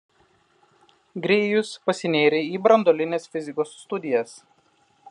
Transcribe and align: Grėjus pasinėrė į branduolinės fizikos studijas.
Grėjus 1.25 1.75
pasinėrė 1.91 2.41
į 2.57 2.63
branduolinės 2.65 3.31
fizikos 3.37 3.79
studijas. 3.85 4.35